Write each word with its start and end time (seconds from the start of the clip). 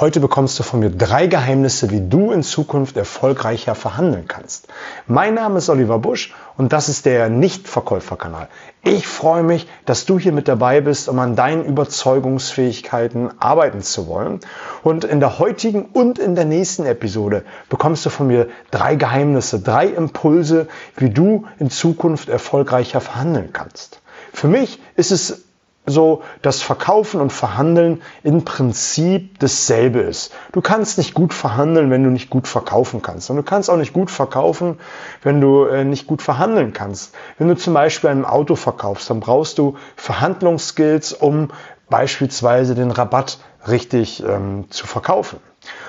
Heute 0.00 0.20
bekommst 0.20 0.58
du 0.58 0.62
von 0.62 0.80
mir 0.80 0.88
drei 0.88 1.26
Geheimnisse, 1.26 1.90
wie 1.90 2.00
du 2.00 2.32
in 2.32 2.42
Zukunft 2.42 2.96
erfolgreicher 2.96 3.74
verhandeln 3.74 4.26
kannst. 4.28 4.66
Mein 5.06 5.34
Name 5.34 5.58
ist 5.58 5.68
Oliver 5.68 5.98
Busch 5.98 6.32
und 6.56 6.72
das 6.72 6.88
ist 6.88 7.04
der 7.04 7.28
Nichtverkäuferkanal. 7.28 8.48
Ich 8.82 9.06
freue 9.06 9.42
mich, 9.42 9.68
dass 9.84 10.06
du 10.06 10.18
hier 10.18 10.32
mit 10.32 10.48
dabei 10.48 10.80
bist, 10.80 11.10
um 11.10 11.18
an 11.18 11.36
deinen 11.36 11.66
Überzeugungsfähigkeiten 11.66 13.38
arbeiten 13.40 13.82
zu 13.82 14.06
wollen. 14.06 14.40
Und 14.82 15.04
in 15.04 15.20
der 15.20 15.38
heutigen 15.38 15.84
und 15.92 16.18
in 16.18 16.34
der 16.34 16.46
nächsten 16.46 16.86
Episode 16.86 17.44
bekommst 17.68 18.06
du 18.06 18.08
von 18.08 18.26
mir 18.26 18.48
drei 18.70 18.94
Geheimnisse, 18.94 19.60
drei 19.60 19.86
Impulse, 19.88 20.68
wie 20.96 21.10
du 21.10 21.44
in 21.58 21.68
Zukunft 21.68 22.30
erfolgreicher 22.30 23.02
verhandeln 23.02 23.52
kannst. 23.52 24.00
Für 24.32 24.48
mich 24.48 24.80
ist 24.96 25.10
es 25.12 25.42
so, 25.90 26.22
dass 26.42 26.62
Verkaufen 26.62 27.20
und 27.20 27.32
Verhandeln 27.32 28.02
im 28.22 28.44
Prinzip 28.44 29.38
dasselbe 29.38 30.00
ist. 30.00 30.32
Du 30.52 30.60
kannst 30.60 30.98
nicht 30.98 31.14
gut 31.14 31.34
verhandeln, 31.34 31.90
wenn 31.90 32.04
du 32.04 32.10
nicht 32.10 32.30
gut 32.30 32.48
verkaufen 32.48 33.02
kannst. 33.02 33.30
Und 33.30 33.36
du 33.36 33.42
kannst 33.42 33.68
auch 33.70 33.76
nicht 33.76 33.92
gut 33.92 34.10
verkaufen, 34.10 34.78
wenn 35.22 35.40
du 35.40 35.64
äh, 35.64 35.84
nicht 35.84 36.06
gut 36.06 36.22
verhandeln 36.22 36.72
kannst. 36.72 37.14
Wenn 37.38 37.48
du 37.48 37.56
zum 37.56 37.74
Beispiel 37.74 38.10
ein 38.10 38.24
Auto 38.24 38.56
verkaufst, 38.56 39.10
dann 39.10 39.20
brauchst 39.20 39.58
du 39.58 39.76
Verhandlungsskills, 39.96 41.12
um 41.12 41.48
beispielsweise 41.90 42.74
den 42.74 42.90
Rabatt 42.90 43.38
richtig 43.66 44.22
ähm, 44.22 44.66
zu 44.70 44.86
verkaufen. 44.86 45.38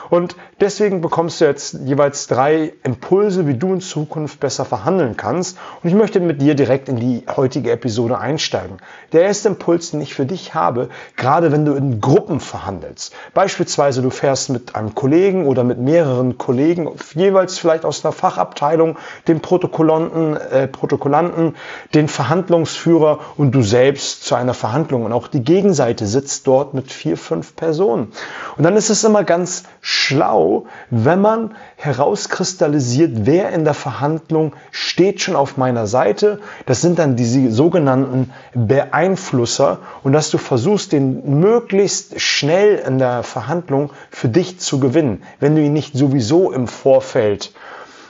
Und 0.10 0.36
deswegen 0.60 1.00
bekommst 1.00 1.40
du 1.40 1.46
jetzt 1.46 1.74
jeweils 1.86 2.28
drei 2.28 2.74
Impulse, 2.84 3.48
wie 3.48 3.54
du 3.54 3.74
in 3.74 3.80
Zukunft 3.80 4.42
besser 4.42 4.66
verhandeln 4.66 5.16
kannst. 5.16 5.58
Und 5.82 5.90
ich 5.90 5.96
möchte 5.96 6.20
mit 6.20 6.42
dir 6.42 6.54
direkt 6.54 6.90
in 6.90 6.98
die 6.98 7.24
heutige 7.34 7.72
Episode 7.72 8.18
einsteigen. 8.18 8.78
Der 9.14 9.22
erste 9.22 9.48
Impuls, 9.48 9.92
den 9.92 10.02
ich 10.02 10.14
für 10.14 10.26
dich 10.26 10.54
habe, 10.54 10.90
gerade 11.16 11.54
wenn 11.54 11.64
du 11.64 11.76
in 11.76 12.02
Gruppen 12.02 12.42
verhandelst. 12.42 13.14
Beispielsweise 13.34 14.02
du 14.02 14.10
fährst 14.10 14.50
mit 14.50 14.76
einem 14.76 14.96
Kollegen 14.96 15.48
oder 15.48 15.64
mit 15.64 15.80
mehreren 15.80 16.38
Kollegen, 16.38 16.92
jeweils 17.16 17.58
vielleicht 17.58 17.86
aus 17.86 18.04
einer 18.04 18.12
Fachabteilung, 18.12 18.98
dem 19.30 19.40
Protokollanten, 19.40 20.36
äh, 20.36 20.68
Protokollanten, 20.68 21.56
den 21.94 22.10
Verhandlungsführer 22.10 23.20
und 23.38 23.56
du 23.56 23.62
selbst 23.62 24.26
zu 24.26 24.36
einer 24.36 24.54
Verhandlung. 24.54 25.06
Und 25.06 25.14
auch 25.14 25.30
die 25.30 25.44
Gegenseite 25.46 26.06
sitzt 26.06 26.48
dort 26.48 26.74
mit 26.74 26.92
vier, 26.92 27.16
fünf 27.16 27.54
Personen. 27.62 28.12
Und 28.58 28.64
dann 28.64 28.76
ist 28.76 28.90
es 28.90 29.04
immer 29.04 29.24
ganz 29.24 29.66
schlau, 29.82 30.66
wenn 30.90 31.22
man 31.22 31.54
herauskristallisiert, 31.76 33.28
wer 33.28 33.52
in 33.52 33.66
der 33.66 33.76
Verhandlung 33.76 34.54
steht 34.72 35.22
schon 35.22 35.36
auf 35.36 35.58
meiner 35.58 35.86
Seite. 35.86 36.40
Das 36.66 36.82
sind 36.82 36.98
dann 36.98 37.16
diese 37.16 37.52
sogenannten 37.52 38.32
Beeinflusser 38.56 39.78
und 40.02 40.12
dass 40.12 40.32
du 40.32 40.40
versuchst, 40.40 40.92
den 40.92 41.40
möglichst 41.40 42.20
schnell 42.20 42.78
in 42.78 42.98
der 42.98 43.22
Verhandlung 43.22 43.92
für 44.10 44.28
dich 44.28 44.60
zu 44.60 44.80
gewinnen, 44.80 45.22
wenn 45.40 45.56
du 45.56 45.62
ihn 45.62 45.74
nicht 45.74 45.94
sowieso 45.96 46.52
im 46.52 46.68
Vorfeld 46.68 47.54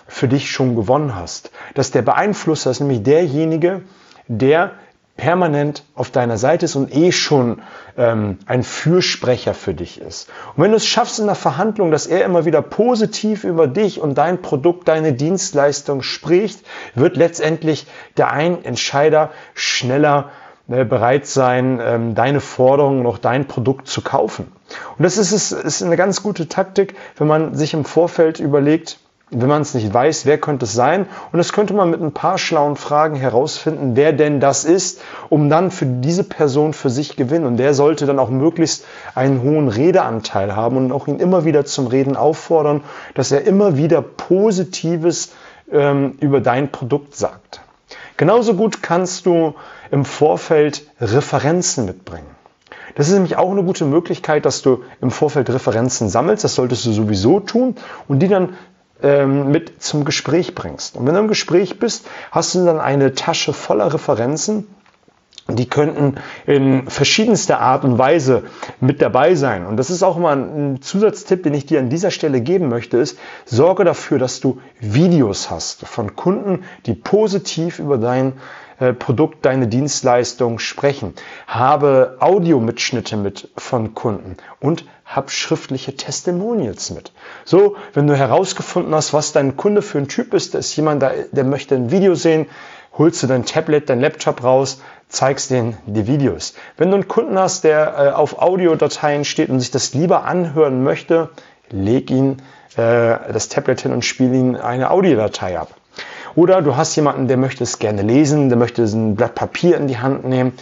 für 0.08 0.30
dich 0.30 0.50
schon 0.50 0.78
gewonnen 0.78 1.14
hast. 1.14 1.52
Dass 1.74 1.92
der 1.92 2.04
Beeinflusser 2.04 2.72
ist 2.72 2.80
nämlich 2.80 3.04
derjenige, 3.04 3.82
der 4.30 4.72
permanent 5.18 5.84
auf 5.96 6.10
deiner 6.10 6.38
Seite 6.38 6.66
ist 6.66 6.76
und 6.76 6.96
eh 6.96 7.12
schon 7.12 7.62
ähm, 7.98 8.40
ein 8.46 8.64
Fürsprecher 8.64 9.54
für 9.54 9.74
dich 9.74 10.02
ist. 10.02 10.30
Und 10.56 10.64
wenn 10.64 10.72
du 10.72 10.78
es 10.78 10.86
schaffst 10.86 11.20
in 11.20 11.28
der 11.28 11.36
Verhandlung, 11.36 11.92
dass 11.92 12.08
er 12.08 12.26
immer 12.26 12.46
wieder 12.46 12.62
positiv 12.62 13.44
über 13.44 13.68
dich 13.68 14.00
und 14.00 14.18
dein 14.18 14.42
Produkt, 14.42 14.88
deine 14.88 15.14
Dienstleistung 15.14 16.02
spricht, 16.02 16.66
wird 16.96 17.18
letztendlich 17.18 17.86
der 18.18 18.32
ein 18.32 18.64
Entscheider 18.64 19.30
schneller 19.54 20.32
äh, 20.70 20.86
bereit 20.86 21.28
sein, 21.28 21.80
ähm, 21.84 22.16
deine 22.16 22.40
Forderungen 22.40 23.04
noch 23.04 23.18
dein 23.18 23.48
Produkt 23.48 23.88
zu 23.88 24.02
kaufen. 24.02 24.52
Und 24.98 25.04
das 25.04 25.18
ist, 25.18 25.32
ist, 25.32 25.52
ist 25.52 25.84
eine 25.84 25.98
ganz 25.98 26.24
gute 26.24 26.48
Taktik, 26.48 26.96
wenn 27.18 27.28
man 27.28 27.56
sich 27.56 27.74
im 27.74 27.86
Vorfeld 27.86 28.40
überlegt, 28.40 28.98
wenn 29.32 29.48
man 29.48 29.62
es 29.62 29.74
nicht 29.74 29.94
weiß, 29.94 30.26
wer 30.26 30.38
könnte 30.38 30.66
es 30.66 30.74
sein? 30.74 31.08
Und 31.32 31.38
das 31.38 31.54
könnte 31.54 31.74
man 31.74 31.90
mit 31.90 32.02
ein 32.02 32.12
paar 32.12 32.38
schlauen 32.38 32.76
Fragen 32.76 33.16
herausfinden, 33.16 33.96
wer 33.96 34.12
denn 34.12 34.42
das 34.42 34.66
ist, 34.66 35.02
um 35.30 35.50
dann 35.50 35.72
für 35.72 35.86
diese 35.86 36.26
Person 36.26 36.74
für 36.74 36.90
sich 36.90 37.16
gewinnen. 37.16 37.46
Und 37.46 37.56
der 37.56 37.74
sollte 37.74 38.06
dann 38.06 38.20
auch 38.20 38.30
möglichst 38.30 38.86
einen 39.16 39.42
hohen 39.42 39.70
Redeanteil 39.70 40.56
haben 40.56 40.76
und 40.76 40.92
auch 40.92 41.08
ihn 41.08 41.20
immer 41.20 41.46
wieder 41.46 41.64
zum 41.64 41.88
Reden 41.88 42.18
auffordern, 42.18 42.84
dass 43.16 43.32
er 43.32 43.46
immer 43.48 43.78
wieder 43.78 44.02
Positives 44.02 45.32
ähm, 45.72 46.18
über 46.20 46.42
dein 46.42 46.70
Produkt 46.70 47.16
sagt. 47.16 47.62
Genauso 48.18 48.54
gut 48.56 48.84
kannst 48.84 49.26
du 49.26 49.56
im 49.92 50.04
Vorfeld 50.04 50.86
Referenzen 51.00 51.86
mitbringen. 51.86 52.28
Das 52.96 53.08
ist 53.08 53.14
nämlich 53.14 53.38
auch 53.38 53.52
eine 53.52 53.64
gute 53.64 53.86
Möglichkeit, 53.86 54.46
dass 54.46 54.62
du 54.62 54.84
im 55.02 55.12
Vorfeld 55.12 55.50
Referenzen 55.50 56.10
sammelst. 56.10 56.44
Das 56.44 56.56
solltest 56.56 56.86
du 56.86 56.92
sowieso 56.92 57.40
tun 57.40 57.76
und 58.08 58.20
die 58.20 58.28
dann 58.28 58.56
ähm, 59.04 59.52
mit 59.52 59.82
zum 59.82 60.06
Gespräch 60.06 60.56
bringst. 60.56 60.96
Und 60.96 61.06
wenn 61.06 61.14
du 61.14 61.20
im 61.22 61.28
Gespräch 61.28 61.80
bist, 61.80 62.08
hast 62.32 62.56
du 62.56 62.66
dann 62.66 62.80
eine 62.80 63.14
Tasche 63.14 63.54
voller 63.54 63.94
Referenzen, 63.94 64.68
die 65.56 65.68
könnten 65.68 66.16
in 66.46 66.90
verschiedenster 66.90 67.60
Art 67.60 67.84
und 67.84 67.98
Weise 67.98 68.44
mit 68.80 69.02
dabei 69.02 69.36
sein. 69.36 69.66
Und 69.66 69.78
das 69.78 69.90
ist 69.90 70.04
auch 70.04 70.18
mal 70.18 70.38
ein 70.38 70.82
Zusatztipp, 70.82 71.44
den 71.44 71.54
ich 71.54 71.66
dir 71.66 71.80
an 71.80 71.90
dieser 71.90 72.12
Stelle 72.12 72.42
geben 72.42 72.70
möchte, 72.70 72.98
ist, 72.98 73.18
sorge 73.46 73.84
dafür, 73.84 74.20
dass 74.20 74.40
du 74.40 74.60
Videos 74.80 75.50
hast 75.50 75.86
von 75.88 76.16
Kunden, 76.16 76.64
die 76.86 76.94
positiv 76.94 77.80
über 77.80 77.98
dein 77.98 78.34
äh, 78.80 78.94
Produkt, 78.94 79.46
deine 79.46 79.68
Dienstleistung 79.68 80.58
sprechen. 80.58 81.14
Habe 81.46 82.18
Audiomitschnitte 82.20 83.16
mit 83.16 83.50
von 83.56 83.94
Kunden 83.94 84.38
und 84.60 84.86
hab 85.06 85.30
schriftliche 85.30 85.96
Testimonials 85.96 86.90
mit. 86.90 87.12
So, 87.46 87.76
wenn 87.94 88.08
du 88.08 88.16
herausgefunden 88.16 88.96
hast, 88.96 89.14
was 89.14 89.34
dein 89.34 89.56
Kunde 89.56 89.82
für 89.82 90.00
ein 90.00 90.08
Typ 90.08 90.34
ist, 90.34 90.56
da 90.56 90.60
ist 90.60 90.76
jemand, 90.76 91.02
der, 91.02 91.26
der 91.32 91.44
möchte 91.44 91.76
ein 91.76 91.92
Video 91.92 92.16
sehen, 92.16 92.48
holst 92.98 93.24
du 93.24 93.28
dein 93.28 93.46
Tablet, 93.46 93.90
dein 93.90 94.02
Laptop 94.02 94.44
raus, 94.44 94.82
zeigst 95.10 95.52
denen 95.52 95.78
die 95.86 96.08
Videos. 96.08 96.54
Wenn 96.78 96.90
du 96.90 96.96
einen 96.96 97.08
Kunden 97.08 97.38
hast, 97.38 97.64
der 97.64 97.96
äh, 97.98 98.10
auf 98.12 98.40
Audiodateien 98.40 99.26
steht 99.26 99.50
und 99.50 99.60
sich 99.60 99.72
das 99.72 99.94
lieber 99.94 100.24
anhören 100.24 100.84
möchte, 100.84 101.30
leg 101.70 102.10
ihn 102.10 102.42
äh, 102.78 103.18
das 103.32 103.50
Tablet 103.50 103.82
hin 103.82 103.92
und 103.92 104.06
spiel 104.06 104.34
ihn 104.34 104.56
eine 104.56 104.92
Audiodatei 104.92 105.60
ab. 105.60 105.76
Oder 106.36 106.62
du 106.62 106.78
hast 106.78 106.96
jemanden, 106.96 107.28
der 107.28 107.38
möchte 107.38 107.64
es 107.64 107.80
gerne 107.80 108.04
lesen, 108.04 108.50
der 108.50 108.58
möchte 108.58 108.84
ein 108.84 109.16
Blatt 109.16 109.36
Papier 109.36 109.76
in 109.78 109.88
die 109.88 109.98
Hand 109.98 110.24
nehmen, 110.24 110.54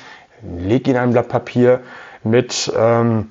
leg 0.42 0.88
ihn 0.88 0.98
ein 0.98 1.12
Blatt 1.12 1.30
Papier 1.30 1.82
mit 2.24 2.72
ähm, 2.76 3.30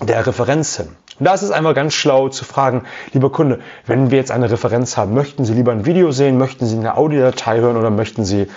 der 0.00 0.26
Referenz 0.26 0.76
hin. 0.76 0.88
Da 1.20 1.34
ist 1.34 1.42
es 1.42 1.50
einmal 1.50 1.74
ganz 1.74 1.94
schlau 1.94 2.28
zu 2.28 2.44
fragen, 2.44 2.84
lieber 3.12 3.30
Kunde, 3.30 3.60
wenn 3.86 4.10
wir 4.10 4.18
jetzt 4.18 4.30
eine 4.30 4.50
Referenz 4.50 4.96
haben, 4.96 5.14
möchten 5.14 5.44
Sie 5.44 5.54
lieber 5.54 5.72
ein 5.72 5.86
Video 5.86 6.10
sehen, 6.10 6.38
möchten 6.38 6.66
Sie 6.66 6.76
eine 6.76 6.96
Audiodatei 6.96 7.58
hören 7.60 7.76
oder 7.76 7.90
möchten 7.90 8.24
Sie 8.24 8.48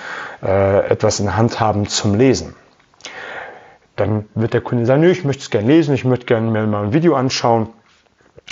äh, 0.44 0.90
etwas 0.90 1.20
in 1.20 1.28
der 1.28 1.38
Hand 1.38 1.60
haben 1.60 1.88
zum 1.88 2.16
Lesen? 2.16 2.56
Dann 3.96 4.26
wird 4.36 4.54
der 4.54 4.62
Kunde 4.62 4.86
sagen, 4.86 5.02
nö, 5.02 5.10
ich 5.10 5.24
möchte 5.24 5.44
es 5.44 5.50
gerne 5.50 5.68
lesen, 5.68 5.94
ich 5.94 6.06
möchte 6.06 6.26
gerne 6.26 6.50
mir 6.50 6.66
mal 6.66 6.86
ein 6.86 6.94
Video 6.94 7.16
anschauen. 7.16 7.70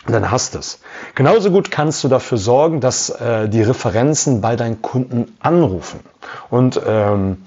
Und 0.06 0.14
dann 0.14 0.30
hast 0.30 0.54
du 0.54 0.60
es. 0.60 0.82
Genauso 1.16 1.52
gut 1.52 1.72
kannst 1.72 2.04
du 2.04 2.08
dafür 2.08 2.38
sorgen, 2.38 2.82
dass 2.82 3.10
äh, 3.10 3.48
die 3.48 3.64
Referenzen 3.64 4.42
bei 4.42 4.56
deinen 4.56 4.82
Kunden 4.82 5.36
anrufen. 5.40 6.02
Und 6.50 6.80
ähm, 6.86 7.44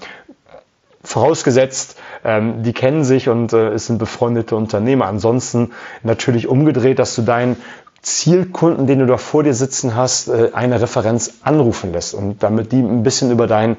vorausgesetzt, 1.02 1.96
ähm, 2.24 2.62
die 2.62 2.72
kennen 2.72 3.04
sich 3.04 3.28
und 3.28 3.52
äh, 3.52 3.68
es 3.68 3.86
sind 3.86 3.98
befreundete 3.98 4.56
Unternehmer. 4.56 5.06
Ansonsten 5.06 5.72
natürlich 6.02 6.48
umgedreht, 6.48 6.98
dass 6.98 7.14
du 7.14 7.22
deinen 7.22 7.56
Zielkunden, 8.02 8.86
den 8.86 9.00
du 9.00 9.06
da 9.06 9.16
vor 9.16 9.42
dir 9.42 9.54
sitzen 9.54 9.94
hast, 9.96 10.28
äh, 10.28 10.50
eine 10.52 10.80
Referenz 10.80 11.34
anrufen 11.42 11.92
lässt 11.92 12.14
und 12.14 12.42
damit 12.42 12.72
die 12.72 12.80
ein 12.80 13.02
bisschen 13.02 13.30
über 13.30 13.46
dein 13.46 13.76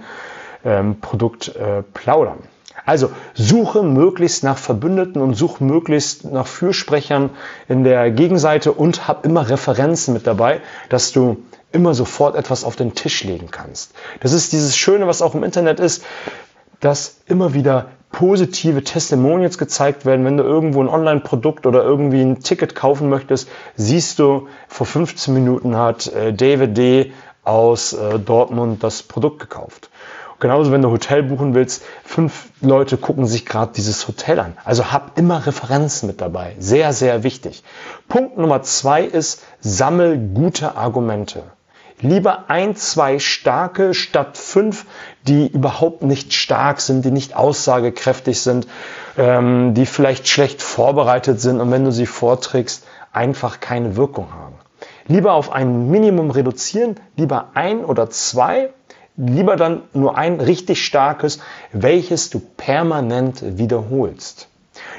ähm, 0.63 0.99
Produkt 0.99 1.55
äh, 1.55 1.83
plaudern. 1.93 2.39
Also 2.85 3.11
suche 3.33 3.83
möglichst 3.83 4.43
nach 4.43 4.57
Verbündeten 4.57 5.21
und 5.21 5.35
suche 5.35 5.63
möglichst 5.63 6.25
nach 6.25 6.47
Fürsprechern 6.47 7.29
in 7.67 7.83
der 7.83 8.09
Gegenseite 8.09 8.71
und 8.71 9.07
hab 9.07 9.25
immer 9.25 9.47
Referenzen 9.47 10.13
mit 10.13 10.25
dabei, 10.25 10.61
dass 10.89 11.11
du 11.11 11.37
immer 11.71 11.93
sofort 11.93 12.35
etwas 12.35 12.63
auf 12.63 12.75
den 12.75 12.95
Tisch 12.95 13.23
legen 13.23 13.49
kannst. 13.51 13.93
Das 14.21 14.33
ist 14.33 14.53
dieses 14.53 14.75
Schöne, 14.75 15.05
was 15.05 15.21
auch 15.21 15.35
im 15.35 15.43
Internet 15.43 15.79
ist, 15.79 16.03
dass 16.79 17.21
immer 17.25 17.53
wieder 17.53 17.87
positive 18.11 18.83
Testimonials 18.83 19.57
gezeigt 19.57 20.05
werden. 20.05 20.25
Wenn 20.25 20.37
du 20.37 20.43
irgendwo 20.43 20.81
ein 20.81 20.89
Online-Produkt 20.89 21.65
oder 21.65 21.83
irgendwie 21.83 22.21
ein 22.21 22.39
Ticket 22.39 22.75
kaufen 22.75 23.09
möchtest, 23.09 23.49
siehst 23.75 24.19
du, 24.19 24.47
vor 24.67 24.87
15 24.87 25.33
Minuten 25.33 25.75
hat 25.77 26.07
äh, 26.07 26.33
David 26.33 26.77
D. 26.77 27.11
aus 27.43 27.93
äh, 27.93 28.19
Dortmund 28.19 28.83
das 28.83 29.03
Produkt 29.03 29.39
gekauft. 29.39 29.89
Genauso, 30.39 30.71
wenn 30.71 30.81
du 30.81 30.89
Hotel 30.89 31.23
buchen 31.23 31.53
willst, 31.53 31.83
fünf 32.05 32.49
Leute 32.61 32.95
gucken 32.95 33.25
sich 33.25 33.45
gerade 33.45 33.73
dieses 33.75 34.07
Hotel 34.07 34.39
an. 34.39 34.57
Also 34.63 34.89
hab 34.89 35.17
immer 35.17 35.45
Referenzen 35.45 36.07
mit 36.07 36.21
dabei. 36.21 36.55
Sehr, 36.59 36.93
sehr 36.93 37.23
wichtig. 37.23 37.63
Punkt 38.07 38.37
Nummer 38.37 38.61
zwei 38.63 39.03
ist, 39.03 39.43
sammel 39.59 40.17
gute 40.17 40.77
Argumente. 40.77 41.43
Lieber 42.01 42.45
ein, 42.49 42.75
zwei 42.75 43.19
starke 43.19 43.93
statt 43.93 44.37
fünf, 44.37 44.85
die 45.27 45.47
überhaupt 45.47 46.01
nicht 46.01 46.33
stark 46.33 46.79
sind, 46.81 47.03
die 47.03 47.11
nicht 47.11 47.35
aussagekräftig 47.35 48.41
sind. 48.41 48.67
ähm, 49.19 49.73
die 49.73 49.85
vielleicht 49.85 50.27
schlecht 50.27 50.61
vorbereitet 50.61 51.41
sind 51.41 51.59
und 51.59 51.71
wenn 51.71 51.83
du 51.83 51.91
sie 51.91 52.05
vorträgst, 52.05 52.85
einfach 53.11 53.59
keine 53.59 53.95
Wirkung 53.95 54.33
haben. 54.33 54.55
Lieber 55.07 55.33
auf 55.33 55.51
ein 55.51 55.89
Minimum 55.89 56.31
reduzieren, 56.31 56.95
lieber 57.17 57.49
ein 57.53 57.83
oder 57.83 58.09
zwei, 58.09 58.69
lieber 59.17 59.55
dann 59.55 59.81
nur 59.93 60.17
ein 60.17 60.39
richtig 60.39 60.85
starkes, 60.85 61.39
welches 61.73 62.29
du 62.29 62.39
permanent 62.39 63.57
wiederholst. 63.57 64.48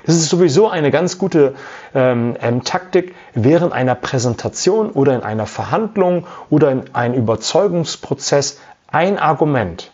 Das 0.07 0.17
ist 0.17 0.29
sowieso 0.29 0.69
eine 0.69 0.91
ganz 0.91 1.19
gute 1.19 1.55
ähm, 1.95 2.37
ähm, 2.41 2.65
Taktik 2.65 3.15
während 3.35 3.73
einer 3.73 3.95
Präsentation 3.95 4.91
oder 4.91 5.15
in 5.15 5.23
einer 5.23 5.47
Verhandlung 5.47 6.27
oder 6.49 6.71
in 6.71 6.95
einem 6.95 7.15
Überzeugungsprozess 7.15 8.59
ein 8.89 9.19
Argument, 9.19 9.93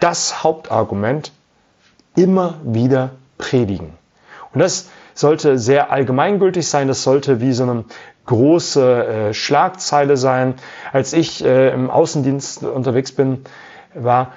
das 0.00 0.42
Hauptargument, 0.42 1.32
immer 2.16 2.54
wieder 2.64 3.10
predigen. 3.36 3.94
Und 4.52 4.60
das 4.60 4.88
sollte 5.14 5.58
sehr 5.58 5.90
allgemeingültig 5.90 6.66
sein, 6.68 6.88
das 6.88 7.02
sollte 7.02 7.40
wie 7.40 7.52
so 7.52 7.64
eine 7.64 7.84
große 8.26 9.06
äh, 9.06 9.34
Schlagzeile 9.34 10.16
sein. 10.16 10.54
Als 10.92 11.12
ich 11.12 11.44
äh, 11.44 11.72
im 11.72 11.90
Außendienst 11.90 12.62
unterwegs 12.62 13.12
bin, 13.12 13.44
war 13.94 14.32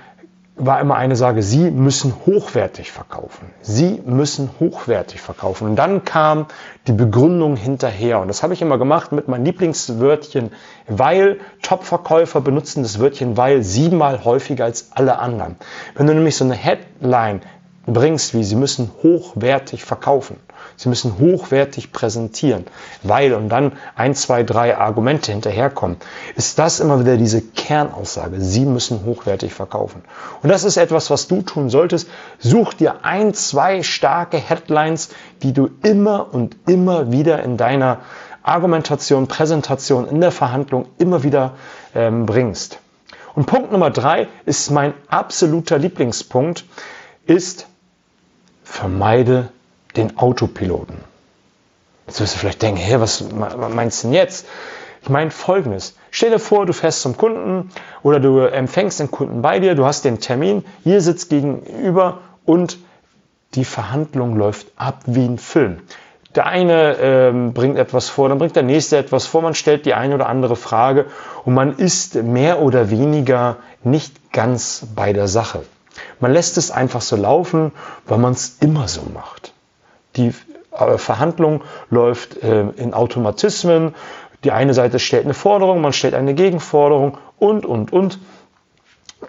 war 0.56 0.80
immer 0.80 0.96
eine 0.96 1.16
Sage, 1.16 1.42
Sie 1.42 1.72
müssen 1.72 2.14
hochwertig 2.26 2.92
verkaufen. 2.92 3.52
Sie 3.62 4.02
müssen 4.06 4.50
hochwertig 4.60 5.22
verkaufen. 5.22 5.70
Und 5.70 5.76
dann 5.76 6.04
kam 6.04 6.48
die 6.88 6.92
Begründung 6.92 7.56
hinterher. 7.56 8.20
Und 8.20 8.28
das 8.28 8.44
habe 8.44 8.54
ich 8.54 8.62
immer 8.62 8.78
gemacht 8.78 9.12
mit 9.12 9.28
meinem 9.28 9.46
Lieblingswörtchen, 9.46 10.52
weil 10.88 11.40
Top-Verkäufer 11.62 12.42
benutzen 12.42 12.84
das 12.84 13.00
Wörtchen 13.00 13.38
weil 13.38 13.64
siebenmal 13.64 14.24
häufiger 14.26 14.66
als 14.66 14.92
alle 14.92 15.20
anderen. 15.20 15.56
Wenn 15.96 16.08
du 16.08 16.14
nämlich 16.14 16.36
so 16.36 16.46
eine 16.46 16.56
Headline 16.56 17.42
bringst, 17.86 18.34
wie 18.34 18.44
Sie 18.44 18.56
müssen 18.56 18.92
hochwertig 19.02 19.84
verkaufen, 19.84 20.38
Sie 20.82 20.90
müssen 20.90 21.20
hochwertig 21.20 21.92
präsentieren, 21.92 22.66
weil 23.04 23.36
und 23.36 23.50
dann 23.50 23.74
ein, 23.94 24.16
zwei, 24.16 24.42
drei 24.42 24.76
Argumente 24.76 25.32
hinterherkommen, 25.32 25.98
ist 26.36 26.58
das 26.58 26.80
immer 26.80 27.00
wieder 27.00 27.18
diese 27.18 27.40
Kernaussage. 27.40 28.42
Sie 28.42 28.66
müssen 28.66 29.06
hochwertig 29.06 29.54
verkaufen. 29.54 30.02
Und 30.42 30.50
das 30.50 30.64
ist 30.64 30.78
etwas, 30.78 31.12
was 31.12 31.28
du 31.28 31.44
tun 31.44 31.70
solltest. 31.70 32.10
Such 32.40 32.74
dir 32.74 33.06
ein, 33.06 33.36
zwei 33.36 33.84
starke 33.84 34.38
Headlines, 34.38 35.10
die 35.44 35.54
du 35.54 35.70
immer 35.84 36.34
und 36.34 36.58
immer 36.66 37.12
wieder 37.12 37.44
in 37.44 37.58
deiner 37.58 38.00
Argumentation, 38.42 39.28
Präsentation, 39.28 40.08
in 40.08 40.20
der 40.20 40.32
Verhandlung 40.32 40.88
immer 40.98 41.22
wieder 41.22 41.54
ähm, 41.94 42.26
bringst. 42.26 42.80
Und 43.36 43.46
Punkt 43.46 43.72
Nummer 43.72 43.92
drei 43.92 44.30
ist 44.48 44.72
mein 44.72 44.96
absoluter 45.10 45.78
Lieblingspunkt, 45.78 46.66
ist 47.28 47.68
vermeide 48.64 49.50
den 49.96 50.18
Autopiloten. 50.18 50.98
Jetzt 52.08 52.20
wirst 52.20 52.36
du 52.36 52.40
vielleicht 52.40 52.62
denken, 52.62 52.80
hey, 52.80 53.00
was 53.00 53.24
meinst 53.74 54.04
du 54.04 54.08
denn 54.08 54.16
jetzt? 54.16 54.46
Ich 55.02 55.10
meine 55.10 55.32
folgendes. 55.32 55.96
Stell 56.12 56.30
dir 56.30 56.40
vor, 56.40 56.66
du 56.66 56.74
fährst 56.74 57.02
zum 57.02 57.18
Kunden 57.18 57.72
oder 58.04 58.20
du 58.20 58.40
empfängst 58.40 59.00
den 59.00 59.10
Kunden 59.10 59.42
bei 59.42 59.60
dir, 59.60 59.76
du 59.76 59.86
hast 59.86 60.06
den 60.06 60.20
Termin, 60.20 60.64
hier 60.84 61.02
sitzt 61.02 61.30
gegenüber 61.30 62.20
und 62.46 62.78
die 63.56 63.66
Verhandlung 63.66 64.36
läuft 64.36 64.68
ab 64.76 65.02
wie 65.06 65.26
ein 65.26 65.38
Film. 65.38 65.80
Der 66.36 66.46
eine 66.46 66.98
ähm, 67.02 67.54
bringt 67.54 67.78
etwas 67.78 68.10
vor, 68.10 68.30
dann 68.30 68.38
bringt 68.38 68.56
der 68.56 68.64
nächste 68.64 68.98
etwas 68.98 69.26
vor, 69.26 69.42
man 69.42 69.56
stellt 69.56 69.86
die 69.86 69.94
eine 69.94 70.16
oder 70.16 70.30
andere 70.30 70.56
Frage 70.56 71.08
und 71.44 71.54
man 71.54 71.78
ist 71.78 72.16
mehr 72.16 72.62
oder 72.62 72.90
weniger 72.90 73.58
nicht 73.84 74.32
ganz 74.32 74.86
bei 74.96 75.12
der 75.12 75.28
Sache. 75.28 75.64
Man 76.20 76.32
lässt 76.32 76.58
es 76.58 76.72
einfach 76.72 77.02
so 77.02 77.16
laufen, 77.16 77.72
weil 78.06 78.18
man 78.18 78.32
es 78.34 78.58
immer 78.62 78.88
so 78.88 79.02
macht. 79.14 79.51
Die 80.16 80.34
äh, 80.72 80.98
Verhandlung 80.98 81.64
läuft 81.90 82.42
äh, 82.44 82.62
in 82.62 82.94
Automatismen. 82.94 83.96
Die 84.44 84.52
eine 84.52 84.74
Seite 84.74 85.00
stellt 85.00 85.26
eine 85.26 85.34
Forderung, 85.34 85.82
man 85.82 85.94
stellt 85.94 86.16
eine 86.16 86.34
Gegenforderung 86.34 87.18
und, 87.38 87.66
und, 87.66 87.94
und 87.94 88.20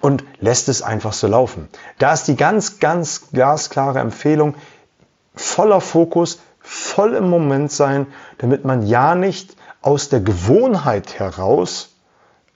und 0.00 0.24
lässt 0.40 0.68
es 0.68 0.82
einfach 0.82 1.12
so 1.12 1.26
laufen. 1.26 1.68
Da 1.98 2.12
ist 2.12 2.24
die 2.24 2.36
ganz, 2.36 2.78
ganz 2.78 3.30
glasklare 3.30 3.98
Empfehlung, 3.98 4.54
voller 5.34 5.80
Fokus, 5.80 6.40
voll 6.60 7.14
im 7.14 7.28
Moment 7.28 7.70
sein, 7.72 8.06
damit 8.38 8.64
man 8.64 8.86
ja 8.86 9.14
nicht 9.14 9.56
aus 9.82 10.08
der 10.08 10.20
Gewohnheit 10.20 11.18
heraus 11.18 11.90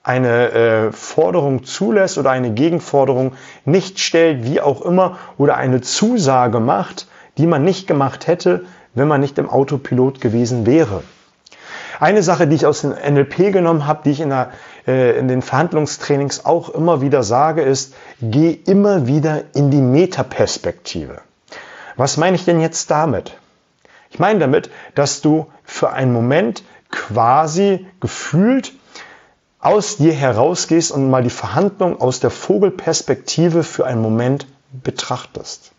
eine 0.03 0.51
äh, 0.51 0.91
Forderung 0.93 1.65
zulässt 1.65 2.17
oder 2.17 2.31
eine 2.31 2.51
Gegenforderung 2.51 3.33
nicht 3.65 3.99
stellt, 3.99 4.45
wie 4.45 4.61
auch 4.61 4.81
immer, 4.81 5.17
oder 5.37 5.57
eine 5.57 5.81
Zusage 5.81 6.61
macht, 6.61 7.07
die 7.37 7.47
man 7.47 7.63
nicht 7.63 7.87
gemacht 7.87 8.27
hätte, 8.27 8.65
wenn 8.93 9.07
man 9.07 9.21
nicht 9.21 9.37
im 9.37 9.49
Autopilot 9.49 10.21
gewesen 10.21 10.65
wäre. 10.65 11.03
Eine 11.99 12.21
Sache, 12.21 12.47
die 12.47 12.55
ich 12.55 12.65
aus 12.65 12.81
dem 12.81 12.91
NLP 12.91 13.51
genommen 13.51 13.87
habe, 13.87 14.01
die 14.03 14.11
ich 14.11 14.19
in, 14.19 14.29
der, 14.29 14.51
äh, 14.87 15.17
in 15.17 15.27
den 15.27 15.41
Verhandlungstrainings 15.41 16.45
auch 16.45 16.69
immer 16.69 17.01
wieder 17.01 17.23
sage, 17.23 17.63
ist, 17.63 17.95
geh 18.21 18.51
immer 18.51 19.07
wieder 19.07 19.43
in 19.53 19.71
die 19.71 19.81
Metaperspektive. 19.81 21.21
Was 21.95 22.17
meine 22.17 22.35
ich 22.35 22.45
denn 22.45 22.59
jetzt 22.61 22.91
damit? 22.91 23.37
Ich 24.11 24.19
meine 24.19 24.39
damit, 24.39 24.69
dass 24.93 25.21
du 25.21 25.47
für 25.63 25.91
einen 25.91 26.13
Moment 26.13 26.63
quasi 26.91 27.87
gefühlt 27.99 28.73
aus 29.59 29.97
dir 29.97 30.13
herausgehst 30.13 30.91
und 30.91 31.09
mal 31.09 31.23
die 31.23 31.29
Verhandlung 31.29 31.99
aus 31.99 32.19
der 32.19 32.29
Vogelperspektive 32.29 33.63
für 33.63 33.85
einen 33.85 34.01
Moment 34.01 34.45
betrachtest. 34.71 35.71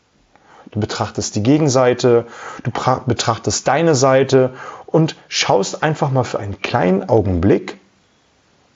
Du 0.70 0.80
betrachtest 0.80 1.34
die 1.36 1.42
Gegenseite, 1.42 2.26
du 2.62 2.70
betrachtest 3.06 3.66
deine 3.66 3.94
Seite 3.94 4.52
und 4.86 5.16
schaust 5.28 5.82
einfach 5.82 6.10
mal 6.10 6.24
für 6.24 6.38
einen 6.38 6.60
kleinen 6.60 7.08
Augenblick, 7.08 7.78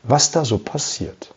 was 0.02 0.30
da 0.30 0.44
so 0.44 0.58
passiert. 0.58 1.34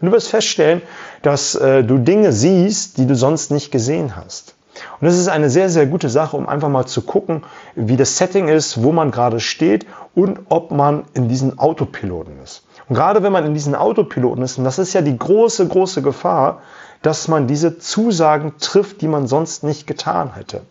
Und 0.00 0.08
du 0.08 0.12
wirst 0.12 0.28
feststellen, 0.28 0.82
dass 1.22 1.54
äh, 1.54 1.82
du 1.82 1.98
Dinge 1.98 2.32
siehst, 2.32 2.98
die 2.98 3.06
du 3.06 3.14
sonst 3.14 3.50
nicht 3.50 3.70
gesehen 3.70 4.16
hast. 4.16 4.54
Und 5.00 5.06
das 5.06 5.16
ist 5.16 5.28
eine 5.28 5.48
sehr, 5.48 5.70
sehr 5.70 5.86
gute 5.86 6.10
Sache, 6.10 6.36
um 6.36 6.48
einfach 6.48 6.68
mal 6.68 6.86
zu 6.86 7.00
gucken, 7.00 7.44
wie 7.74 7.96
das 7.96 8.18
Setting 8.18 8.48
ist, 8.48 8.82
wo 8.82 8.92
man 8.92 9.10
gerade 9.10 9.40
steht 9.40 9.86
und 10.14 10.40
ob 10.50 10.70
man 10.70 11.04
in 11.14 11.28
diesen 11.28 11.58
Autopiloten 11.58 12.42
ist. 12.42 12.62
Und 12.88 12.94
gerade 12.94 13.22
wenn 13.22 13.32
man 13.32 13.44
in 13.44 13.54
diesen 13.54 13.74
Autopiloten 13.74 14.42
ist, 14.42 14.58
und 14.58 14.64
das 14.64 14.78
ist 14.78 14.92
ja 14.92 15.02
die 15.02 15.18
große, 15.18 15.66
große 15.66 16.02
Gefahr, 16.02 16.62
dass 17.02 17.28
man 17.28 17.46
diese 17.46 17.78
Zusagen 17.78 18.54
trifft, 18.58 19.00
die 19.00 19.08
man 19.08 19.26
sonst 19.26 19.64
nicht 19.64 19.86
getan 19.86 20.34
hätte. 20.34 20.62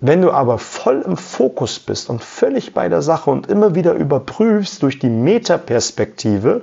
Wenn 0.00 0.22
du 0.22 0.32
aber 0.32 0.58
voll 0.58 1.02
im 1.02 1.16
Fokus 1.16 1.78
bist 1.78 2.10
und 2.10 2.24
völlig 2.24 2.74
bei 2.74 2.88
der 2.88 3.02
Sache 3.02 3.30
und 3.30 3.46
immer 3.46 3.74
wieder 3.74 3.92
überprüfst 3.92 4.82
durch 4.82 4.98
die 4.98 5.10
Metaperspektive, 5.10 6.62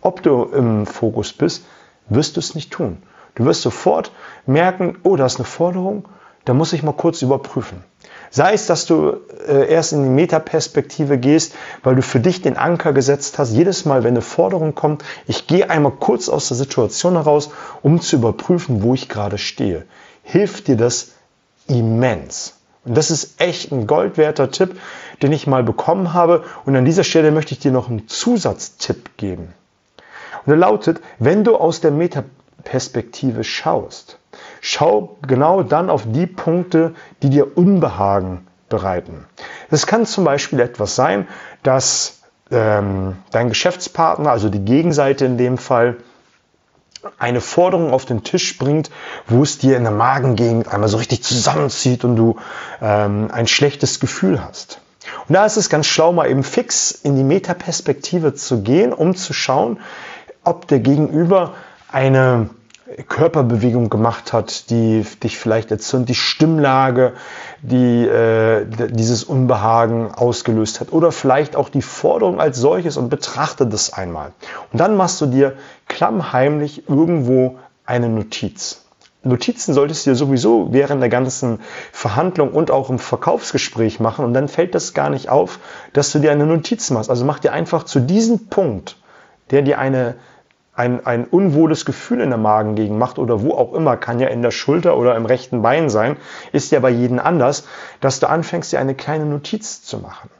ob 0.00 0.22
du 0.22 0.42
im 0.44 0.84
Fokus 0.84 1.32
bist, 1.32 1.64
wirst 2.08 2.36
du 2.36 2.40
es 2.40 2.54
nicht 2.54 2.72
tun. 2.72 2.98
Du 3.36 3.44
wirst 3.44 3.62
sofort 3.62 4.10
merken, 4.46 4.98
oh, 5.04 5.16
da 5.16 5.26
ist 5.26 5.36
eine 5.36 5.46
Forderung, 5.46 6.06
da 6.44 6.54
muss 6.54 6.72
ich 6.72 6.82
mal 6.82 6.92
kurz 6.92 7.22
überprüfen. 7.22 7.82
Sei 8.30 8.52
es, 8.52 8.66
dass 8.66 8.86
du 8.86 9.20
äh, 9.46 9.68
erst 9.68 9.92
in 9.92 10.02
die 10.02 10.08
Metaperspektive 10.08 11.18
gehst, 11.18 11.54
weil 11.84 11.94
du 11.94 12.02
für 12.02 12.18
dich 12.18 12.42
den 12.42 12.56
Anker 12.56 12.92
gesetzt 12.92 13.38
hast, 13.38 13.52
jedes 13.52 13.84
Mal, 13.84 14.02
wenn 14.02 14.14
eine 14.14 14.22
Forderung 14.22 14.74
kommt, 14.74 15.04
ich 15.26 15.46
gehe 15.46 15.70
einmal 15.70 15.92
kurz 15.92 16.28
aus 16.28 16.48
der 16.48 16.56
Situation 16.56 17.14
heraus, 17.14 17.50
um 17.82 18.00
zu 18.00 18.16
überprüfen, 18.16 18.82
wo 18.82 18.92
ich 18.94 19.08
gerade 19.08 19.38
stehe. 19.38 19.84
Hilft 20.24 20.66
dir 20.66 20.76
das 20.76 21.12
immens. 21.68 22.56
Und 22.84 22.96
das 22.96 23.10
ist 23.10 23.40
echt 23.40 23.72
ein 23.72 23.86
goldwerter 23.86 24.50
Tipp, 24.50 24.78
den 25.22 25.32
ich 25.32 25.46
mal 25.46 25.62
bekommen 25.62 26.12
habe. 26.12 26.44
Und 26.66 26.76
an 26.76 26.84
dieser 26.84 27.04
Stelle 27.04 27.30
möchte 27.30 27.54
ich 27.54 27.60
dir 27.60 27.72
noch 27.72 27.88
einen 27.88 28.08
Zusatztipp 28.08 29.16
geben. 29.16 29.54
Und 30.44 30.50
der 30.50 30.56
lautet, 30.56 31.00
wenn 31.18 31.44
du 31.44 31.56
aus 31.56 31.80
der 31.80 31.92
Metaperspektive 31.92 33.44
schaust, 33.44 34.18
Schau 34.66 35.18
genau 35.20 35.62
dann 35.62 35.90
auf 35.90 36.04
die 36.06 36.26
Punkte, 36.26 36.94
die 37.20 37.28
dir 37.28 37.58
Unbehagen 37.58 38.46
bereiten. 38.70 39.26
Es 39.70 39.86
kann 39.86 40.06
zum 40.06 40.24
Beispiel 40.24 40.58
etwas 40.60 40.96
sein, 40.96 41.28
dass 41.62 42.22
ähm, 42.50 43.16
dein 43.30 43.50
Geschäftspartner, 43.50 44.30
also 44.30 44.48
die 44.48 44.64
Gegenseite 44.64 45.26
in 45.26 45.36
dem 45.36 45.58
Fall, 45.58 45.98
eine 47.18 47.42
Forderung 47.42 47.92
auf 47.92 48.06
den 48.06 48.24
Tisch 48.24 48.56
bringt, 48.56 48.90
wo 49.26 49.42
es 49.42 49.58
dir 49.58 49.76
in 49.76 49.82
der 49.82 49.92
Magengegend 49.92 50.66
einmal 50.68 50.88
so 50.88 50.96
richtig 50.96 51.22
zusammenzieht 51.22 52.02
und 52.02 52.16
du 52.16 52.36
ähm, 52.80 53.28
ein 53.30 53.46
schlechtes 53.46 54.00
Gefühl 54.00 54.42
hast. 54.42 54.80
Und 55.28 55.34
da 55.34 55.44
ist 55.44 55.58
es 55.58 55.68
ganz 55.68 55.84
schlau, 55.84 56.10
mal 56.14 56.30
eben 56.30 56.42
fix 56.42 56.90
in 56.90 57.16
die 57.16 57.22
Metaperspektive 57.22 58.32
zu 58.32 58.62
gehen, 58.62 58.94
um 58.94 59.14
zu 59.14 59.34
schauen, 59.34 59.78
ob 60.42 60.66
der 60.68 60.80
Gegenüber 60.80 61.52
eine 61.92 62.48
Körperbewegung 63.08 63.90
gemacht 63.90 64.32
hat, 64.32 64.70
die 64.70 65.04
dich 65.22 65.38
vielleicht 65.38 65.70
erzürnt, 65.70 66.08
die 66.08 66.14
Stimmlage, 66.14 67.14
die 67.62 68.06
äh, 68.06 68.66
dieses 68.90 69.24
Unbehagen 69.24 70.12
ausgelöst 70.12 70.80
hat 70.80 70.92
oder 70.92 71.10
vielleicht 71.10 71.56
auch 71.56 71.68
die 71.68 71.82
Forderung 71.82 72.40
als 72.40 72.58
solches 72.58 72.96
und 72.96 73.08
betrachte 73.08 73.66
das 73.66 73.92
einmal. 73.92 74.32
Und 74.72 74.80
dann 74.80 74.96
machst 74.96 75.20
du 75.20 75.26
dir 75.26 75.54
klammheimlich 75.88 76.88
irgendwo 76.88 77.56
eine 77.84 78.08
Notiz. 78.08 78.84
Notizen 79.24 79.72
solltest 79.72 80.06
du 80.06 80.10
dir 80.10 80.16
sowieso 80.16 80.72
während 80.72 81.00
der 81.00 81.08
ganzen 81.08 81.60
Verhandlung 81.92 82.52
und 82.52 82.70
auch 82.70 82.90
im 82.90 82.98
Verkaufsgespräch 82.98 83.98
machen 83.98 84.24
und 84.24 84.34
dann 84.34 84.48
fällt 84.48 84.74
das 84.74 84.94
gar 84.94 85.10
nicht 85.10 85.30
auf, 85.30 85.58
dass 85.94 86.12
du 86.12 86.18
dir 86.18 86.30
eine 86.30 86.46
Notiz 86.46 86.90
machst. 86.90 87.10
Also 87.10 87.24
mach 87.24 87.38
dir 87.38 87.52
einfach 87.52 87.84
zu 87.84 88.00
diesem 88.00 88.48
Punkt, 88.48 88.96
der 89.50 89.62
dir 89.62 89.78
eine, 89.78 90.16
ein, 90.76 91.06
ein 91.06 91.24
unwohles 91.24 91.84
Gefühl 91.84 92.20
in 92.20 92.30
der 92.30 92.38
Magengegend 92.38 92.98
macht 92.98 93.18
oder 93.18 93.42
wo 93.42 93.52
auch 93.52 93.74
immer, 93.74 93.96
kann 93.96 94.20
ja 94.20 94.28
in 94.28 94.42
der 94.42 94.50
Schulter 94.50 94.96
oder 94.96 95.16
im 95.16 95.26
rechten 95.26 95.62
Bein 95.62 95.88
sein, 95.88 96.16
ist 96.52 96.72
ja 96.72 96.80
bei 96.80 96.90
jedem 96.90 97.18
anders, 97.18 97.66
dass 98.00 98.20
du 98.20 98.28
anfängst, 98.28 98.72
dir 98.72 98.80
eine 98.80 98.94
kleine 98.94 99.26
Notiz 99.26 99.82
zu 99.82 99.98
machen. 99.98 100.30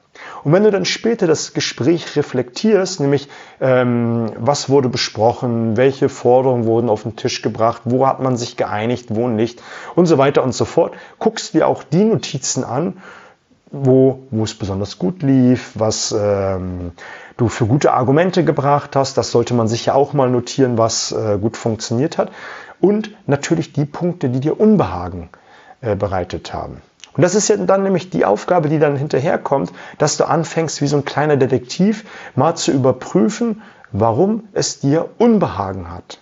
Und 0.42 0.52
wenn 0.52 0.62
du 0.62 0.70
dann 0.70 0.84
später 0.84 1.26
das 1.26 1.54
Gespräch 1.54 2.16
reflektierst, 2.16 3.00
nämlich 3.00 3.28
ähm, 3.60 4.30
was 4.38 4.68
wurde 4.68 4.88
besprochen, 4.88 5.76
welche 5.76 6.08
Forderungen 6.08 6.66
wurden 6.66 6.88
auf 6.88 7.02
den 7.02 7.16
Tisch 7.16 7.42
gebracht, 7.42 7.82
wo 7.84 8.06
hat 8.06 8.20
man 8.20 8.36
sich 8.36 8.56
geeinigt, 8.56 9.06
wo 9.10 9.28
nicht 9.28 9.62
und 9.94 10.06
so 10.06 10.18
weiter 10.18 10.42
und 10.44 10.54
so 10.54 10.64
fort, 10.64 10.94
guckst 11.18 11.54
dir 11.54 11.66
auch 11.66 11.82
die 11.82 12.04
Notizen 12.04 12.62
an, 12.62 12.98
wo, 13.74 14.20
wo 14.30 14.44
es 14.44 14.54
besonders 14.54 14.98
gut 14.98 15.22
lief, 15.22 15.72
was 15.74 16.14
ähm, 16.16 16.92
du 17.36 17.48
für 17.48 17.66
gute 17.66 17.92
Argumente 17.92 18.44
gebracht 18.44 18.94
hast. 18.94 19.18
Das 19.18 19.30
sollte 19.30 19.54
man 19.54 19.66
sich 19.66 19.86
ja 19.86 19.94
auch 19.94 20.12
mal 20.12 20.30
notieren, 20.30 20.78
was 20.78 21.12
äh, 21.12 21.38
gut 21.38 21.56
funktioniert 21.56 22.16
hat. 22.16 22.30
Und 22.80 23.10
natürlich 23.26 23.72
die 23.72 23.84
Punkte, 23.84 24.28
die 24.28 24.40
dir 24.40 24.60
Unbehagen 24.60 25.28
äh, 25.80 25.96
bereitet 25.96 26.54
haben. 26.54 26.82
Und 27.16 27.22
das 27.22 27.34
ist 27.34 27.48
ja 27.48 27.56
dann 27.56 27.82
nämlich 27.82 28.10
die 28.10 28.24
Aufgabe, 28.24 28.68
die 28.68 28.78
dann 28.78 28.96
hinterherkommt, 28.96 29.72
dass 29.98 30.16
du 30.16 30.24
anfängst, 30.24 30.80
wie 30.80 30.86
so 30.86 30.96
ein 30.96 31.04
kleiner 31.04 31.36
Detektiv 31.36 32.04
mal 32.34 32.54
zu 32.54 32.72
überprüfen, 32.72 33.62
warum 33.92 34.44
es 34.52 34.80
dir 34.80 35.10
Unbehagen 35.18 35.92
hat. 35.92 36.20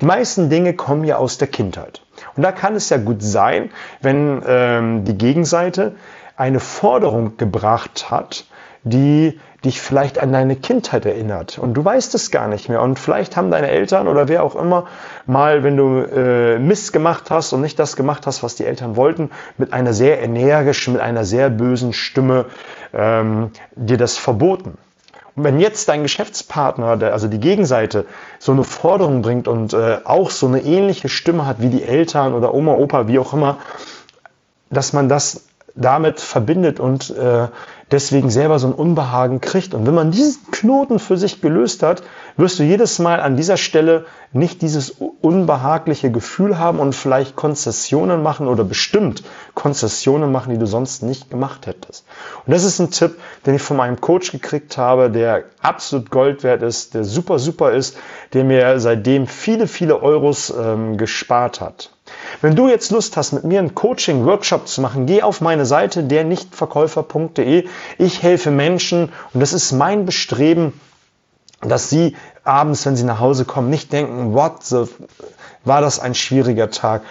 Die 0.00 0.06
meisten 0.06 0.50
Dinge 0.50 0.74
kommen 0.74 1.04
ja 1.04 1.16
aus 1.16 1.38
der 1.38 1.48
Kindheit. 1.48 2.02
Und 2.36 2.42
da 2.42 2.52
kann 2.52 2.74
es 2.74 2.90
ja 2.90 2.98
gut 2.98 3.22
sein, 3.22 3.70
wenn 4.02 4.42
ähm, 4.46 5.04
die 5.04 5.16
Gegenseite 5.16 5.94
eine 6.36 6.60
Forderung 6.60 7.36
gebracht 7.36 8.10
hat, 8.10 8.44
die 8.82 9.38
dich 9.64 9.80
vielleicht 9.80 10.18
an 10.18 10.32
deine 10.32 10.56
Kindheit 10.56 11.06
erinnert 11.06 11.58
und 11.58 11.74
du 11.74 11.84
weißt 11.84 12.14
es 12.14 12.30
gar 12.30 12.48
nicht 12.48 12.68
mehr 12.68 12.82
und 12.82 12.98
vielleicht 12.98 13.34
haben 13.36 13.50
deine 13.50 13.68
Eltern 13.68 14.08
oder 14.08 14.28
wer 14.28 14.42
auch 14.42 14.56
immer 14.56 14.86
mal, 15.26 15.62
wenn 15.62 15.76
du 15.76 16.00
äh, 16.00 16.58
Mist 16.58 16.92
gemacht 16.92 17.30
hast 17.30 17.52
und 17.54 17.62
nicht 17.62 17.78
das 17.78 17.96
gemacht 17.96 18.26
hast, 18.26 18.42
was 18.42 18.56
die 18.56 18.66
Eltern 18.66 18.94
wollten, 18.96 19.30
mit 19.56 19.72
einer 19.72 19.94
sehr 19.94 20.20
energischen, 20.20 20.92
mit 20.92 21.02
einer 21.02 21.24
sehr 21.24 21.48
bösen 21.48 21.94
Stimme 21.94 22.46
ähm, 22.92 23.50
dir 23.74 23.96
das 23.96 24.18
verboten. 24.18 24.76
Und 25.34 25.44
wenn 25.44 25.58
jetzt 25.58 25.88
dein 25.88 26.02
Geschäftspartner, 26.02 27.02
also 27.10 27.26
die 27.26 27.40
Gegenseite, 27.40 28.04
so 28.38 28.52
eine 28.52 28.64
Forderung 28.64 29.22
bringt 29.22 29.48
und 29.48 29.72
äh, 29.72 29.98
auch 30.04 30.30
so 30.30 30.46
eine 30.46 30.60
ähnliche 30.60 31.08
Stimme 31.08 31.46
hat 31.46 31.60
wie 31.60 31.70
die 31.70 31.82
Eltern 31.82 32.34
oder 32.34 32.54
Oma, 32.54 32.74
Opa, 32.74 33.08
wie 33.08 33.18
auch 33.18 33.32
immer, 33.32 33.56
dass 34.70 34.92
man 34.92 35.08
das 35.08 35.46
damit 35.74 36.20
verbindet 36.20 36.80
und 36.80 37.10
äh, 37.10 37.48
deswegen 37.94 38.28
selber 38.28 38.58
so 38.58 38.66
ein 38.66 38.74
Unbehagen 38.74 39.40
kriegt. 39.40 39.72
Und 39.72 39.86
wenn 39.86 39.94
man 39.94 40.10
diesen 40.10 40.50
Knoten 40.50 40.98
für 40.98 41.16
sich 41.16 41.40
gelöst 41.40 41.84
hat, 41.84 42.02
wirst 42.36 42.58
du 42.58 42.64
jedes 42.64 42.98
Mal 42.98 43.20
an 43.20 43.36
dieser 43.36 43.56
Stelle 43.56 44.04
nicht 44.32 44.62
dieses 44.62 44.96
unbehagliche 45.20 46.10
Gefühl 46.10 46.58
haben 46.58 46.80
und 46.80 46.94
vielleicht 46.94 47.36
Konzessionen 47.36 48.20
machen 48.20 48.48
oder 48.48 48.64
bestimmt 48.64 49.22
Konzessionen 49.54 50.32
machen, 50.32 50.52
die 50.52 50.58
du 50.58 50.66
sonst 50.66 51.04
nicht 51.04 51.30
gemacht 51.30 51.68
hättest. 51.68 52.04
Und 52.44 52.52
das 52.52 52.64
ist 52.64 52.80
ein 52.80 52.90
Tipp, 52.90 53.16
den 53.46 53.54
ich 53.54 53.62
von 53.62 53.76
meinem 53.76 54.00
Coach 54.00 54.32
gekriegt 54.32 54.76
habe, 54.76 55.08
der 55.08 55.44
absolut 55.62 56.10
Gold 56.10 56.42
wert 56.42 56.62
ist, 56.62 56.94
der 56.94 57.04
super, 57.04 57.38
super 57.38 57.70
ist, 57.70 57.96
der 58.32 58.42
mir 58.42 58.80
seitdem 58.80 59.28
viele, 59.28 59.68
viele 59.68 60.02
Euros 60.02 60.52
ähm, 60.58 60.96
gespart 60.96 61.60
hat. 61.60 61.90
Wenn 62.42 62.54
du 62.54 62.68
jetzt 62.68 62.90
Lust 62.90 63.16
hast, 63.16 63.32
mit 63.32 63.44
mir 63.44 63.60
einen 63.60 63.74
Coaching-Workshop 63.74 64.68
zu 64.68 64.82
machen, 64.82 65.06
geh 65.06 65.22
auf 65.22 65.40
meine 65.40 65.64
Seite 65.64 66.02
dernichtverkäufer.de. 66.02 67.66
Ich 67.98 68.22
helfe 68.22 68.50
Menschen 68.50 69.12
und 69.32 69.40
das 69.40 69.52
ist 69.52 69.72
mein 69.72 70.06
Bestreben, 70.06 70.78
dass 71.60 71.90
sie 71.90 72.16
abends, 72.44 72.84
wenn 72.86 72.96
sie 72.96 73.04
nach 73.04 73.20
Hause 73.20 73.44
kommen, 73.44 73.70
nicht 73.70 73.92
denken, 73.92 74.34
what 74.34 74.64
the 74.64 74.86
war 75.64 75.80
das 75.80 75.98
ein 75.98 76.14
schwieriger 76.14 76.70
Tag. 76.70 77.02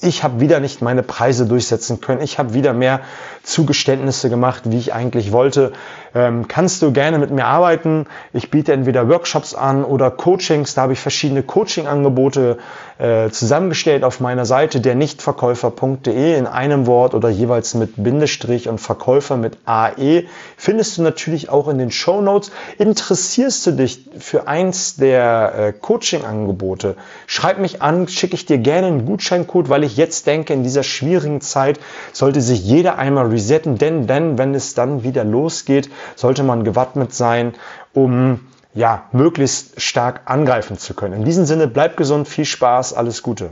Ich 0.00 0.24
habe 0.24 0.40
wieder 0.40 0.60
nicht 0.60 0.82
meine 0.82 1.02
Preise 1.02 1.46
durchsetzen 1.46 2.00
können. 2.00 2.20
Ich 2.22 2.38
habe 2.38 2.54
wieder 2.54 2.72
mehr 2.72 3.00
Zugeständnisse 3.42 4.30
gemacht, 4.30 4.62
wie 4.66 4.78
ich 4.78 4.92
eigentlich 4.92 5.32
wollte. 5.32 5.72
Ähm, 6.14 6.48
kannst 6.48 6.82
du 6.82 6.92
gerne 6.92 7.18
mit 7.18 7.30
mir 7.30 7.44
arbeiten? 7.44 8.06
Ich 8.32 8.50
biete 8.50 8.72
entweder 8.72 9.08
Workshops 9.08 9.54
an 9.54 9.84
oder 9.84 10.10
Coachings. 10.10 10.74
Da 10.74 10.82
habe 10.82 10.92
ich 10.94 11.00
verschiedene 11.00 11.42
Coaching-Angebote 11.42 12.58
äh, 12.98 13.30
zusammengestellt 13.30 14.04
auf 14.04 14.20
meiner 14.20 14.46
Seite 14.46 14.80
der 14.80 14.94
nichtverkäufer.de 14.94 16.38
in 16.38 16.46
einem 16.46 16.86
Wort 16.86 17.14
oder 17.14 17.28
jeweils 17.28 17.74
mit 17.74 18.02
Bindestrich 18.02 18.68
und 18.68 18.78
Verkäufer 18.78 19.36
mit 19.36 19.58
AE. 19.66 20.24
Findest 20.56 20.98
du 20.98 21.02
natürlich 21.02 21.48
auch 21.48 21.68
in 21.68 21.78
den 21.78 21.90
Show 21.90 22.20
Notes. 22.20 22.50
Interessierst 22.78 23.66
du 23.66 23.72
dich 23.72 24.08
für 24.18 24.48
eins 24.64 24.96
der 24.96 25.54
äh, 25.54 25.72
Coaching-Angebote? 25.72 26.96
Schreib 27.26 27.58
mich 27.58 27.82
an, 27.82 28.08
schicke 28.08 28.34
ich 28.34 28.46
dir 28.46 28.58
gerne 28.58 28.86
einen 28.86 29.06
Gutscheincode, 29.06 29.68
weil 29.68 29.84
ich 29.84 29.96
jetzt 29.96 30.26
denke, 30.26 30.52
in 30.52 30.62
dieser 30.62 30.82
schwierigen 30.82 31.40
Zeit 31.40 31.78
sollte 32.12 32.40
sich 32.40 32.64
jeder 32.64 32.98
einmal 32.98 33.26
resetten, 33.26 33.78
denn, 33.78 34.06
denn 34.06 34.38
wenn 34.38 34.54
es 34.54 34.74
dann 34.74 35.02
wieder 35.02 35.24
losgeht, 35.24 35.90
sollte 36.16 36.42
man 36.42 36.64
gewappnet 36.64 37.12
sein, 37.14 37.54
um 37.92 38.40
ja, 38.74 39.04
möglichst 39.12 39.80
stark 39.80 40.22
angreifen 40.24 40.78
zu 40.78 40.94
können. 40.94 41.14
In 41.14 41.24
diesem 41.24 41.44
Sinne, 41.44 41.68
bleib 41.68 41.96
gesund, 41.96 42.26
viel 42.26 42.44
Spaß, 42.44 42.94
alles 42.94 43.22
Gute. 43.22 43.50